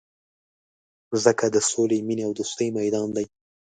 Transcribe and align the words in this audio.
مځکه 1.09 1.45
د 1.55 1.57
سولي، 1.69 1.99
مینې 2.07 2.23
او 2.27 2.31
دوستۍ 2.39 2.67
میدان 2.77 3.07
دی. 3.15 3.25